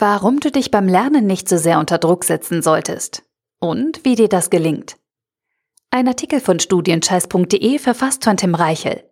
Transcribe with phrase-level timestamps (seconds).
[0.00, 3.22] Warum du dich beim Lernen nicht so sehr unter Druck setzen solltest
[3.58, 4.96] und wie dir das gelingt.
[5.90, 9.04] Ein Artikel von studienscheiß.de verfasst von Tim Reichel.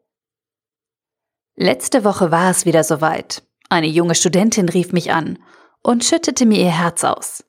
[1.57, 3.43] Letzte Woche war es wieder soweit.
[3.69, 5.39] Eine junge Studentin rief mich an
[5.83, 7.45] und schüttete mir ihr Herz aus.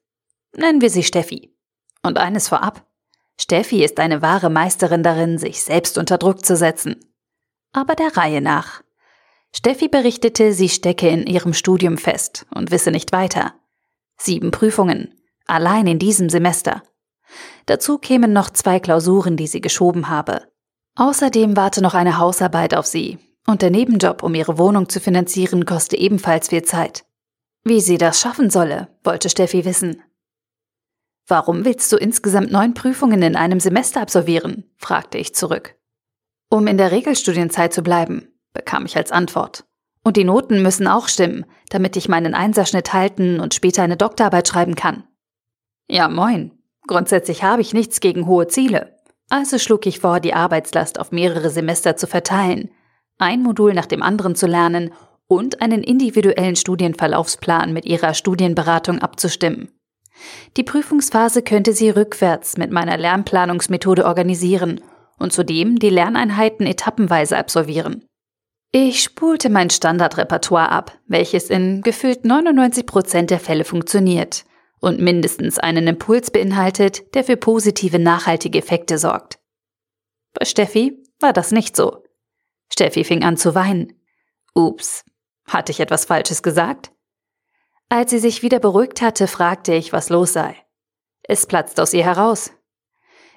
[0.54, 1.56] Nennen wir sie Steffi.
[2.04, 2.86] Und eines vorab.
[3.40, 6.98] Steffi ist eine wahre Meisterin darin, sich selbst unter Druck zu setzen.
[7.72, 8.84] Aber der Reihe nach.
[9.56, 13.54] Steffi berichtete, sie stecke in ihrem Studium fest und wisse nicht weiter.
[14.18, 15.16] Sieben Prüfungen,
[15.48, 16.84] allein in diesem Semester.
[17.66, 20.48] Dazu kämen noch zwei Klausuren, die sie geschoben habe.
[20.96, 23.18] Außerdem warte noch eine Hausarbeit auf sie,
[23.48, 27.06] und der Nebenjob, um ihre Wohnung zu finanzieren, koste ebenfalls viel Zeit.
[27.64, 30.02] Wie sie das schaffen solle, wollte Steffi wissen.
[31.28, 34.64] Warum willst du insgesamt neun Prüfungen in einem Semester absolvieren?
[34.78, 35.76] fragte ich zurück.
[36.50, 39.66] Um in der Regelstudienzeit zu bleiben, bekam ich als Antwort.
[40.04, 44.48] Und die Noten müssen auch stimmen, damit ich meinen Einserschnitt halten und später eine Doktorarbeit
[44.48, 45.04] schreiben kann.
[45.88, 46.52] Ja, moin.
[46.88, 48.98] Grundsätzlich habe ich nichts gegen hohe Ziele.
[49.30, 52.72] Also schlug ich vor, die Arbeitslast auf mehrere Semester zu verteilen,
[53.20, 54.92] ein Modul nach dem anderen zu lernen
[55.28, 59.70] und einen individuellen Studienverlaufsplan mit ihrer Studienberatung abzustimmen.
[60.58, 64.82] Die Prüfungsphase könnte sie rückwärts mit meiner Lernplanungsmethode organisieren
[65.20, 68.06] und zudem die Lerneinheiten etappenweise absolvieren.
[68.72, 74.46] Ich spulte mein Standardrepertoire ab, welches in gefühlt 99 Prozent der Fälle funktioniert
[74.80, 79.40] und mindestens einen Impuls beinhaltet, der für positive nachhaltige Effekte sorgt.
[80.34, 82.04] Bei Steffi war das nicht so.
[82.72, 84.00] Steffi fing an zu weinen.
[84.54, 85.04] Ups,
[85.46, 86.92] hatte ich etwas Falsches gesagt?
[87.90, 90.56] Als sie sich wieder beruhigt hatte, fragte ich, was los sei.
[91.24, 92.52] Es platzt aus ihr heraus.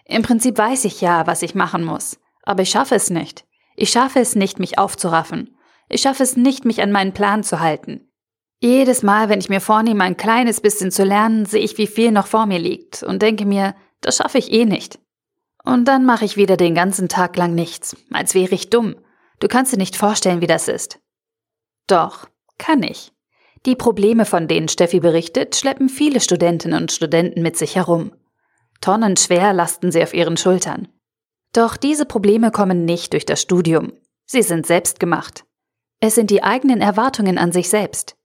[0.05, 3.46] Im Prinzip weiß ich ja, was ich machen muss, aber ich schaffe es nicht.
[3.77, 5.56] Ich schaffe es nicht, mich aufzuraffen.
[5.89, 8.12] Ich schaffe es nicht, mich an meinen Plan zu halten.
[8.61, 12.12] Jedes Mal, wenn ich mir vornehme, ein kleines bisschen zu lernen, sehe ich, wie viel
[12.12, 15.01] noch vor mir liegt und denke mir, das schaffe ich eh nicht.
[15.64, 18.96] Und dann mache ich wieder den ganzen Tag lang nichts, als wäre ich dumm.
[19.41, 21.01] Du kannst dir nicht vorstellen, wie das ist.
[21.89, 23.13] Doch, kann ich.
[23.67, 28.13] Die Probleme, von denen Steffi berichtet, schleppen viele Studentinnen und Studenten mit sich herum.
[28.80, 30.89] Tonnenschwer lasten sie auf ihren Schultern.
[31.52, 33.92] Doch diese Probleme kommen nicht durch das Studium.
[34.24, 35.45] Sie sind selbst gemacht.
[36.01, 38.17] Es sind die eigenen Erwartungen an sich selbst.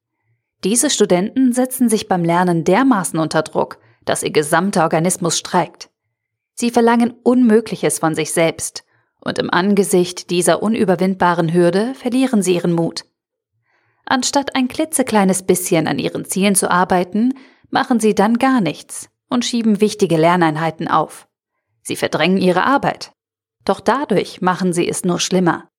[0.64, 5.90] Diese Studenten setzen sich beim Lernen dermaßen unter Druck, dass ihr gesamter Organismus streikt.
[6.54, 8.84] Sie verlangen Unmögliches von sich selbst,
[9.20, 13.06] und im Angesicht dieser unüberwindbaren Hürde verlieren sie ihren Mut.
[14.06, 17.34] Anstatt ein klitzekleines bisschen an ihren Zielen zu arbeiten,
[17.70, 21.28] machen sie dann gar nichts und schieben wichtige Lerneinheiten auf.
[21.84, 23.12] Sie verdrängen ihre Arbeit.
[23.68, 25.70] Doch dadurch machen sie es nur schlimmer.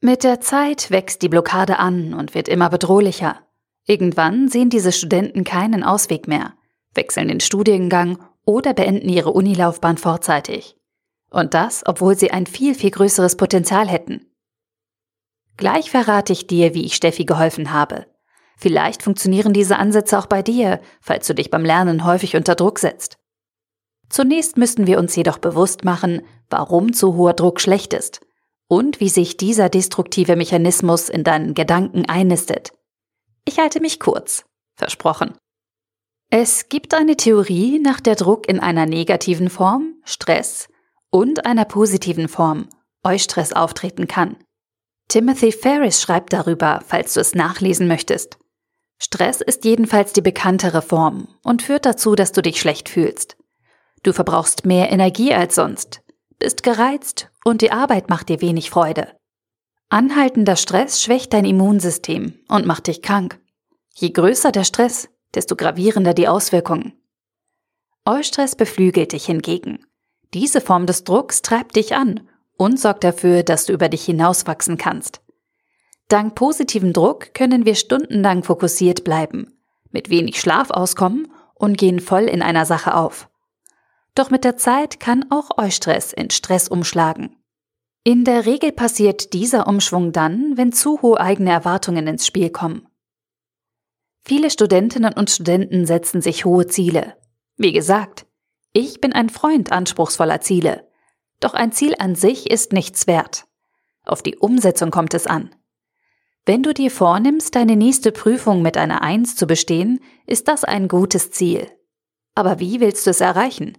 [0.00, 3.40] Mit der Zeit wächst die Blockade an und wird immer bedrohlicher.
[3.84, 6.54] Irgendwann sehen diese Studenten keinen Ausweg mehr,
[6.94, 10.76] wechseln den Studiengang oder beenden ihre Unilaufbahn vorzeitig.
[11.30, 14.26] Und das, obwohl sie ein viel, viel größeres Potenzial hätten.
[15.56, 18.06] Gleich verrate ich dir, wie ich Steffi geholfen habe.
[18.56, 22.78] Vielleicht funktionieren diese Ansätze auch bei dir, falls du dich beim Lernen häufig unter Druck
[22.78, 23.19] setzt.
[24.10, 28.20] Zunächst müssten wir uns jedoch bewusst machen, warum zu hoher Druck schlecht ist
[28.68, 32.72] und wie sich dieser destruktive Mechanismus in deinen Gedanken einnistet.
[33.44, 34.44] Ich halte mich kurz.
[34.76, 35.34] Versprochen.
[36.30, 40.68] Es gibt eine Theorie, nach der Druck in einer negativen Form, Stress,
[41.10, 42.68] und einer positiven Form,
[43.02, 44.36] Eustress auftreten kann.
[45.08, 48.38] Timothy Ferris schreibt darüber, falls du es nachlesen möchtest.
[48.98, 53.36] Stress ist jedenfalls die bekanntere Form und führt dazu, dass du dich schlecht fühlst.
[54.02, 56.02] Du verbrauchst mehr Energie als sonst,
[56.38, 59.16] bist gereizt und die Arbeit macht dir wenig Freude.
[59.88, 63.40] Anhaltender Stress schwächt dein Immunsystem und macht dich krank.
[63.94, 66.94] Je größer der Stress, desto gravierender die Auswirkungen.
[68.04, 69.84] Eustress beflügelt dich hingegen.
[70.32, 74.78] Diese Form des Drucks treibt dich an und sorgt dafür, dass du über dich hinauswachsen
[74.78, 75.22] kannst.
[76.08, 79.60] Dank positiven Druck können wir stundenlang fokussiert bleiben,
[79.90, 83.29] mit wenig Schlaf auskommen und gehen voll in einer Sache auf.
[84.14, 87.36] Doch mit der Zeit kann auch Eustress in Stress umschlagen.
[88.02, 92.88] In der Regel passiert dieser Umschwung dann, wenn zu hohe eigene Erwartungen ins Spiel kommen.
[94.22, 97.16] Viele Studentinnen und Studenten setzen sich hohe Ziele.
[97.56, 98.26] Wie gesagt,
[98.72, 100.88] ich bin ein Freund anspruchsvoller Ziele.
[101.40, 103.46] Doch ein Ziel an sich ist nichts wert.
[104.04, 105.54] Auf die Umsetzung kommt es an.
[106.46, 110.88] Wenn du dir vornimmst, deine nächste Prüfung mit einer Eins zu bestehen, ist das ein
[110.88, 111.70] gutes Ziel.
[112.34, 113.76] Aber wie willst du es erreichen?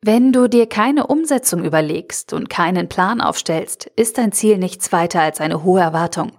[0.00, 5.20] Wenn du dir keine Umsetzung überlegst und keinen Plan aufstellst, ist dein Ziel nichts weiter
[5.20, 6.32] als eine hohe Erwartung.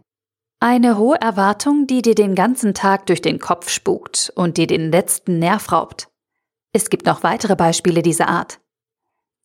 [0.61, 4.91] Eine hohe Erwartung, die dir den ganzen Tag durch den Kopf spukt und dir den
[4.91, 6.09] letzten Nerv raubt.
[6.71, 8.59] Es gibt noch weitere Beispiele dieser Art.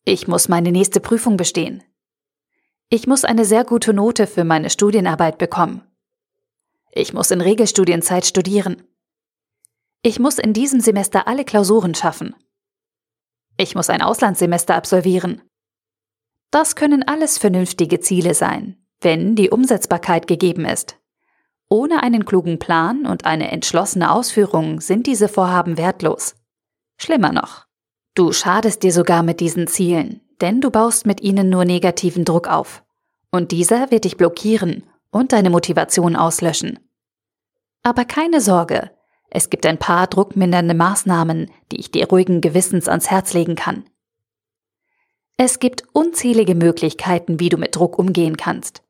[0.05, 1.83] Ich muss meine nächste Prüfung bestehen.
[2.89, 5.81] Ich muss eine sehr gute Note für meine Studienarbeit bekommen.
[6.91, 8.83] Ich muss in Regelstudienzeit studieren.
[10.03, 12.35] Ich muss in diesem Semester alle Klausuren schaffen.
[13.57, 15.41] Ich muss ein Auslandssemester absolvieren.
[16.51, 20.97] Das können alles vernünftige Ziele sein, wenn die Umsetzbarkeit gegeben ist.
[21.69, 26.35] Ohne einen klugen Plan und eine entschlossene Ausführung sind diese Vorhaben wertlos.
[26.97, 27.65] Schlimmer noch,
[28.13, 32.47] du schadest dir sogar mit diesen Zielen, denn du baust mit ihnen nur negativen Druck
[32.47, 32.83] auf.
[33.31, 36.79] Und dieser wird dich blockieren und deine Motivation auslöschen.
[37.83, 38.91] Aber keine Sorge,
[39.29, 43.83] es gibt ein paar druckmindernde Maßnahmen, die ich dir ruhigen Gewissens ans Herz legen kann.
[45.37, 48.83] Es gibt unzählige Möglichkeiten, wie du mit Druck umgehen kannst.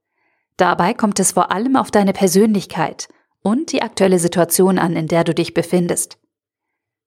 [0.57, 3.07] Dabei kommt es vor allem auf deine Persönlichkeit
[3.41, 6.17] und die aktuelle Situation an, in der du dich befindest.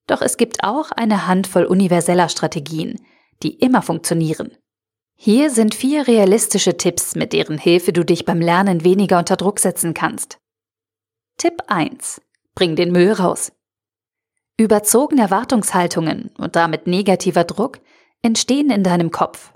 [0.06, 3.00] Doch es gibt auch eine Handvoll universeller Strategien,
[3.42, 4.50] die immer funktionieren.
[5.14, 9.58] Hier sind vier realistische Tipps, mit deren Hilfe du dich beim Lernen weniger unter Druck
[9.58, 10.38] setzen kannst.
[11.36, 12.20] Tipp 1.
[12.58, 13.52] Bring den Müll raus.
[14.56, 17.78] Überzogene Erwartungshaltungen und damit negativer Druck
[18.20, 19.52] entstehen in deinem Kopf.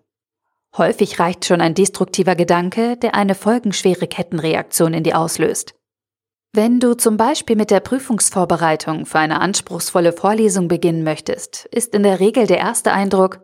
[0.77, 5.75] Häufig reicht schon ein destruktiver Gedanke, der eine folgenschwere Kettenreaktion in dir auslöst.
[6.53, 12.05] Wenn du zum Beispiel mit der Prüfungsvorbereitung für eine anspruchsvolle Vorlesung beginnen möchtest, ist in
[12.05, 13.41] der Regel der erste Eindruck,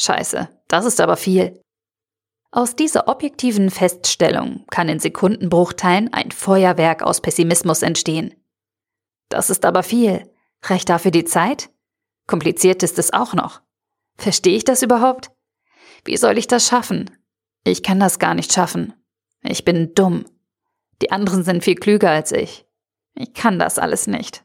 [0.00, 1.60] Scheiße, das ist aber viel.
[2.52, 8.39] Aus dieser objektiven Feststellung kann in Sekundenbruchteilen ein Feuerwerk aus Pessimismus entstehen.
[9.30, 10.30] Das ist aber viel.
[10.62, 11.70] Reicht dafür die Zeit?
[12.26, 13.62] Kompliziert ist es auch noch.
[14.18, 15.30] Verstehe ich das überhaupt?
[16.04, 17.10] Wie soll ich das schaffen?
[17.64, 18.92] Ich kann das gar nicht schaffen.
[19.42, 20.26] Ich bin dumm.
[21.00, 22.66] Die anderen sind viel klüger als ich.
[23.14, 24.44] Ich kann das alles nicht.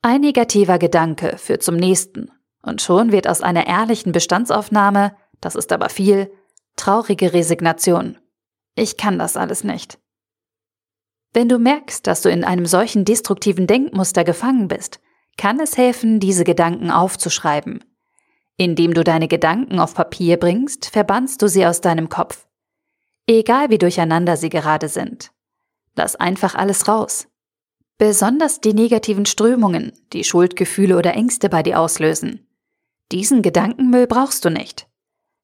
[0.00, 2.30] Ein negativer Gedanke führt zum nächsten,
[2.62, 6.32] und schon wird aus einer ehrlichen Bestandsaufnahme, das ist aber viel,
[6.76, 8.18] traurige Resignation.
[8.74, 9.98] Ich kann das alles nicht.
[11.34, 15.00] Wenn du merkst, dass du in einem solchen destruktiven Denkmuster gefangen bist,
[15.36, 17.84] kann es helfen, diese Gedanken aufzuschreiben
[18.56, 22.46] indem du deine Gedanken auf Papier bringst, verbannst du sie aus deinem Kopf.
[23.26, 25.32] Egal wie durcheinander sie gerade sind.
[25.96, 27.28] Lass einfach alles raus.
[27.98, 32.46] Besonders die negativen Strömungen, die Schuldgefühle oder Ängste bei dir auslösen.
[33.12, 34.88] Diesen Gedankenmüll brauchst du nicht.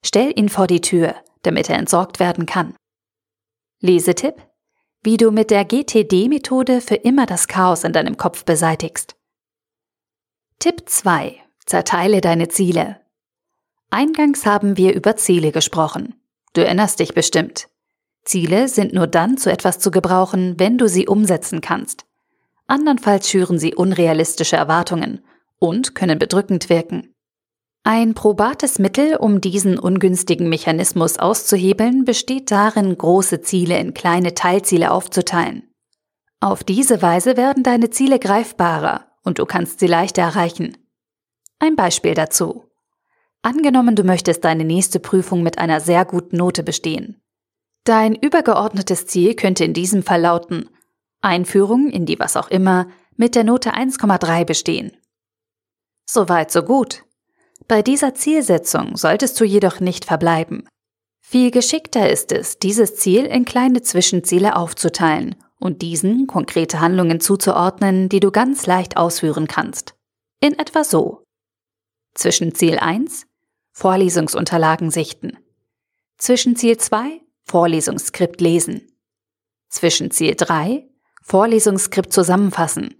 [0.04, 2.74] Stell ihn vor die Tür, damit er entsorgt werden kann.
[3.80, 4.42] Lesetipp,
[5.02, 9.16] wie du mit der GTD-Methode für immer das Chaos in deinem Kopf beseitigst.
[10.58, 11.36] Tipp 2.
[11.64, 13.00] Zerteile deine Ziele.
[13.88, 16.20] Eingangs haben wir über Ziele gesprochen.
[16.52, 17.68] Du erinnerst dich bestimmt.
[18.24, 22.04] Ziele sind nur dann zu etwas zu gebrauchen, wenn du sie umsetzen kannst.
[22.66, 25.24] Andernfalls schüren sie unrealistische Erwartungen
[25.58, 27.09] und können bedrückend wirken.
[27.82, 34.90] Ein probates Mittel, um diesen ungünstigen Mechanismus auszuhebeln, besteht darin, große Ziele in kleine Teilziele
[34.90, 35.72] aufzuteilen.
[36.40, 40.76] Auf diese Weise werden deine Ziele greifbarer und du kannst sie leichter erreichen.
[41.58, 42.64] Ein Beispiel dazu.
[43.42, 47.22] Angenommen, du möchtest deine nächste Prüfung mit einer sehr guten Note bestehen.
[47.84, 50.68] Dein übergeordnetes Ziel könnte in diesem Fall lauten
[51.22, 54.92] Einführung in die was auch immer mit der Note 1,3 bestehen.
[56.06, 57.04] Soweit, so gut.
[57.70, 60.68] Bei dieser Zielsetzung solltest du jedoch nicht verbleiben.
[61.20, 68.08] Viel geschickter ist es, dieses Ziel in kleine Zwischenziele aufzuteilen und diesen konkrete Handlungen zuzuordnen,
[68.08, 69.94] die du ganz leicht ausführen kannst.
[70.40, 71.22] In etwa so.
[72.12, 73.28] Zwischen Ziel 1
[73.70, 75.38] Vorlesungsunterlagen sichten.
[76.18, 78.88] Zwischen Ziel 2 Vorlesungsskript lesen.
[79.68, 80.88] Zwischen Ziel 3
[81.22, 82.96] Vorlesungsskript zusammenfassen.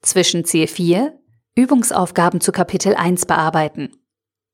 [0.00, 1.19] Zwischen Ziel 4
[1.60, 3.90] Übungsaufgaben zu Kapitel 1 bearbeiten.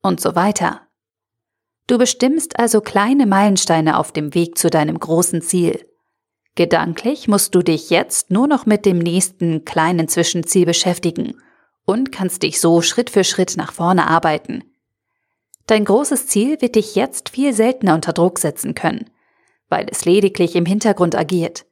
[0.03, 0.81] Und so weiter.
[1.87, 5.89] Du bestimmst also kleine Meilensteine auf dem Weg zu deinem großen Ziel.
[6.57, 11.41] Gedanklich musst du dich jetzt nur noch mit dem nächsten kleinen Zwischenziel beschäftigen
[11.85, 14.65] und kannst dich so Schritt für Schritt nach vorne arbeiten.
[15.69, 19.09] Dein großes Ziel wird dich jetzt viel seltener unter Druck setzen können,
[19.69, 21.67] weil es lediglich im Hintergrund agiert.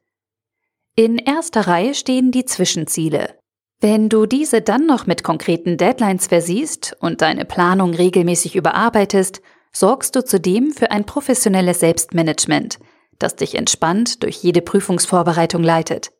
[0.95, 3.37] In erster Reihe stehen die Zwischenziele.
[3.81, 9.41] Wenn du diese dann noch mit konkreten Deadlines versiehst und deine Planung regelmäßig überarbeitest,
[9.71, 12.79] sorgst du zudem für ein professionelles Selbstmanagement,
[13.19, 16.13] das dich entspannt durch jede Prüfungsvorbereitung leitet.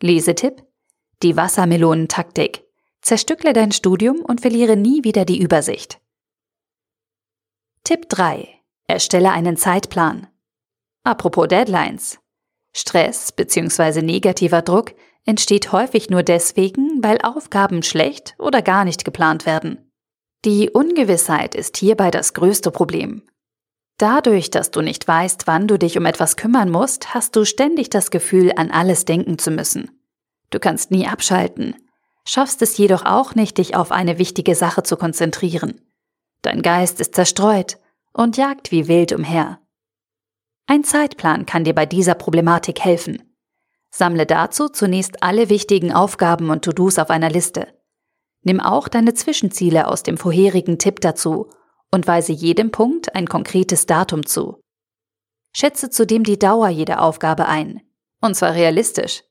[0.00, 0.62] Lesetipp:
[1.22, 2.64] Die Wassermelonentaktik.
[3.02, 6.00] Zerstückle dein Studium und verliere nie wieder die Übersicht.
[7.84, 8.48] Tipp 3.
[8.88, 10.26] Erstelle einen Zeitplan.
[11.04, 12.18] Apropos Deadlines.
[12.72, 14.02] Stress bzw.
[14.02, 14.94] negativer Druck
[15.26, 19.90] entsteht häufig nur deswegen, weil Aufgaben schlecht oder gar nicht geplant werden.
[20.44, 23.22] Die Ungewissheit ist hierbei das größte Problem.
[23.98, 27.90] Dadurch, dass du nicht weißt, wann du dich um etwas kümmern musst, hast du ständig
[27.90, 29.90] das Gefühl, an alles denken zu müssen.
[30.50, 31.74] Du kannst nie abschalten,
[32.24, 35.80] schaffst es jedoch auch nicht, dich auf eine wichtige Sache zu konzentrieren.
[36.42, 37.78] Dein Geist ist zerstreut
[38.12, 39.60] und jagt wie wild umher.
[40.66, 43.25] Ein Zeitplan kann dir bei dieser Problematik helfen.
[43.90, 47.68] Sammle dazu zunächst alle wichtigen Aufgaben und To-Dos auf einer Liste.
[48.42, 51.50] Nimm auch deine Zwischenziele aus dem vorherigen Tipp dazu
[51.90, 54.60] und weise jedem Punkt ein konkretes Datum zu.
[55.54, 57.80] Schätze zudem die Dauer jeder Aufgabe ein,
[58.20, 59.22] und zwar realistisch.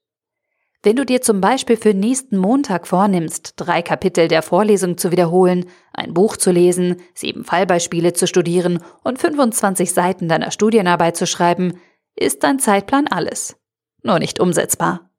[0.86, 5.66] Wenn du dir zum Beispiel für nächsten Montag vornimmst, drei Kapitel der Vorlesung zu wiederholen,
[5.94, 11.80] ein Buch zu lesen, sieben Fallbeispiele zu studieren und 25 Seiten deiner Studienarbeit zu schreiben,
[12.16, 13.58] ist dein Zeitplan alles.
[14.06, 15.10] Nur nicht umsetzbar.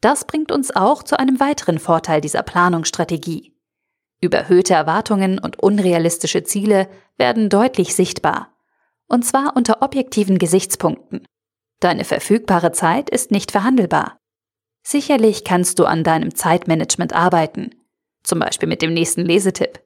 [0.00, 3.54] Das bringt uns auch zu einem weiteren Vorteil dieser Planungsstrategie.
[4.20, 8.48] Überhöhte Erwartungen und unrealistische Ziele werden deutlich sichtbar.
[9.06, 11.24] Und zwar unter objektiven Gesichtspunkten.
[11.78, 14.18] Deine verfügbare Zeit ist nicht verhandelbar.
[14.82, 17.70] Sicherlich kannst du an deinem Zeitmanagement arbeiten,
[18.24, 19.80] zum Beispiel mit dem nächsten Lesetipp.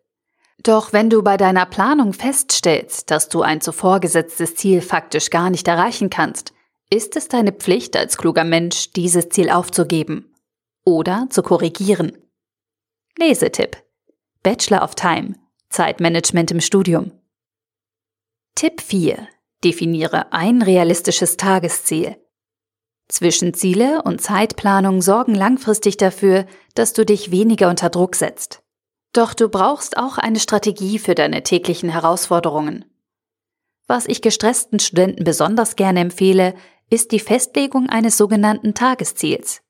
[0.62, 5.50] Doch wenn du bei deiner Planung feststellst, dass du ein zuvor gesetztes Ziel faktisch gar
[5.50, 6.54] nicht erreichen kannst,
[6.90, 10.34] ist es deine Pflicht als kluger Mensch, dieses Ziel aufzugeben
[10.84, 12.16] oder zu korrigieren.
[13.18, 13.82] Lesetipp.
[14.42, 15.34] Bachelor of Time.
[15.70, 17.12] Zeitmanagement im Studium.
[18.54, 19.28] Tipp 4.
[19.64, 22.16] Definiere ein realistisches Tagesziel.
[23.08, 28.62] Zwischenziele und Zeitplanung sorgen langfristig dafür, dass du dich weniger unter Druck setzt.
[29.12, 32.84] Doch du brauchst auch eine Strategie für deine täglichen Herausforderungen.
[33.86, 36.54] Was ich gestressten Studenten besonders gerne empfehle,
[36.94, 39.62] ist die Festlegung eines sogenannten Tagesziels.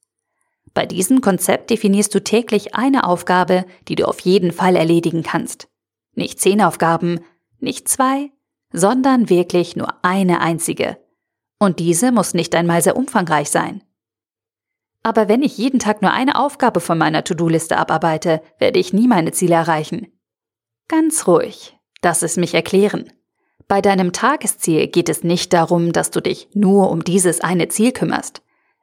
[0.74, 5.68] Bei diesem Konzept definierst du täglich eine Aufgabe, die du auf jeden Fall erledigen kannst.
[6.14, 7.20] Nicht zehn Aufgaben,
[7.60, 8.30] nicht zwei,
[8.72, 10.98] sondern wirklich nur eine einzige.
[11.58, 13.82] Und diese muss nicht einmal sehr umfangreich sein.
[15.02, 19.08] Aber wenn ich jeden Tag nur eine Aufgabe von meiner To-Do-Liste abarbeite, werde ich nie
[19.08, 20.08] meine Ziele erreichen.
[20.88, 23.10] Ganz ruhig, lass es mich erklären.
[23.74, 27.90] Bei deinem Tagesziel geht es nicht darum, dass du dich nur um dieses eine Ziel
[27.90, 28.40] kümmerst.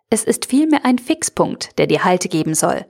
[0.10, 2.86] Es ist vielmehr ein Fixpunkt, der dir Halt geben soll.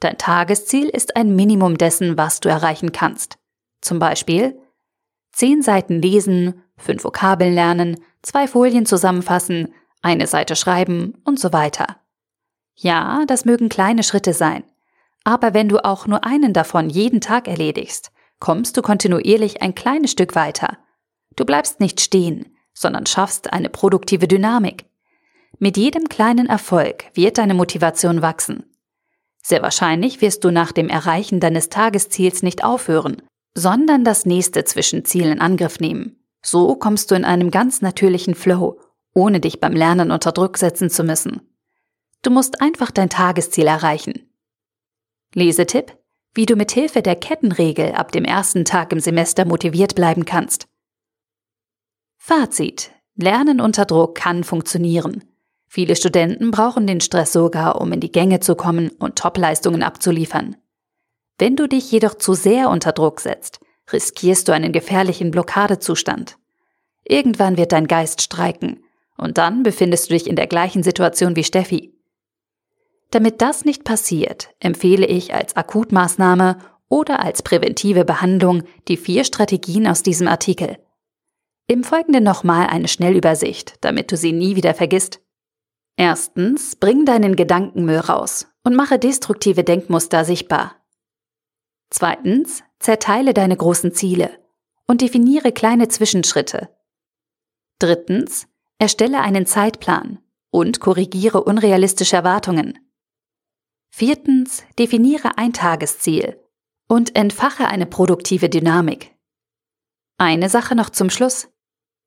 [0.00, 3.38] Dein Tagesziel ist ein Minimum dessen, was du erreichen kannst.
[3.80, 4.58] Zum Beispiel
[5.30, 11.98] zehn Seiten lesen, fünf Vokabeln lernen, zwei Folien zusammenfassen, eine Seite schreiben und so weiter.
[12.74, 14.64] Ja, das mögen kleine Schritte sein,
[15.22, 18.10] aber wenn du auch nur einen davon jeden Tag erledigst,
[18.40, 20.78] kommst du kontinuierlich ein kleines Stück weiter.
[21.36, 24.86] Du bleibst nicht stehen, sondern schaffst eine produktive Dynamik.
[25.58, 28.64] Mit jedem kleinen Erfolg wird deine Motivation wachsen.
[29.42, 33.22] Sehr wahrscheinlich wirst du nach dem Erreichen deines Tagesziels nicht aufhören,
[33.54, 36.16] sondern das nächste Zwischenziel in Angriff nehmen.
[36.42, 38.80] So kommst du in einem ganz natürlichen Flow,
[39.14, 41.40] ohne dich beim Lernen unter Druck setzen zu müssen.
[42.22, 44.30] Du musst einfach dein Tagesziel erreichen.
[45.34, 45.96] Lesetipp,
[46.34, 50.66] wie du mit Hilfe der Kettenregel ab dem ersten Tag im Semester motiviert bleiben kannst.
[52.24, 52.92] Fazit.
[53.16, 55.24] Lernen unter Druck kann funktionieren.
[55.66, 60.54] Viele Studenten brauchen den Stress sogar, um in die Gänge zu kommen und Topleistungen abzuliefern.
[61.36, 63.58] Wenn du dich jedoch zu sehr unter Druck setzt,
[63.92, 66.36] riskierst du einen gefährlichen Blockadezustand.
[67.02, 68.84] Irgendwann wird dein Geist streiken
[69.18, 71.92] und dann befindest du dich in der gleichen Situation wie Steffi.
[73.10, 79.88] Damit das nicht passiert, empfehle ich als Akutmaßnahme oder als präventive Behandlung die vier Strategien
[79.88, 80.78] aus diesem Artikel.
[81.66, 85.20] Im Folgenden nochmal eine Schnellübersicht, damit du sie nie wieder vergisst.
[85.96, 90.76] Erstens, bring deinen Gedankenmüll raus und mache destruktive Denkmuster sichtbar.
[91.90, 94.30] Zweitens, zerteile deine großen Ziele
[94.86, 96.70] und definiere kleine Zwischenschritte.
[97.78, 100.18] Drittens, erstelle einen Zeitplan
[100.50, 102.78] und korrigiere unrealistische Erwartungen.
[103.90, 106.40] Viertens, definiere ein Tagesziel
[106.88, 109.14] und entfache eine produktive Dynamik.
[110.18, 111.51] Eine Sache noch zum Schluss.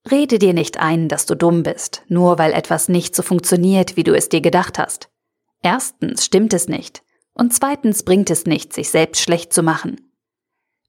[0.09, 4.03] Rede dir nicht ein, dass du dumm bist, nur weil etwas nicht so funktioniert, wie
[4.03, 5.09] du es dir gedacht hast.
[5.63, 7.01] Erstens stimmt es nicht
[7.33, 10.13] und zweitens bringt es nicht, sich selbst schlecht zu machen.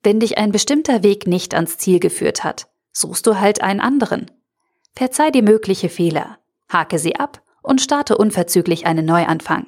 [0.02, 4.30] Wenn dich ein bestimmter Weg nicht ans Ziel geführt hat, suchst du halt einen anderen.
[4.94, 6.38] Verzeih dir mögliche Fehler,
[6.70, 9.66] hake sie ab und starte unverzüglich einen Neuanfang.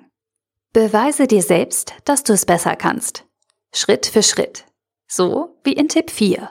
[0.73, 3.25] Beweise dir selbst, dass du es besser kannst.
[3.73, 4.65] Schritt für Schritt.
[5.07, 6.51] So wie in Tipp 4.